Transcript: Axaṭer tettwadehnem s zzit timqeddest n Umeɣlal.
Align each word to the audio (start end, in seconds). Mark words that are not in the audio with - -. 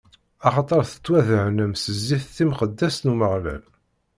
Axaṭer 0.47 0.81
tettwadehnem 0.85 1.73
s 1.77 1.83
zzit 1.97 2.25
timqeddest 2.35 3.01
n 3.05 3.11
Umeɣlal. 3.11 3.63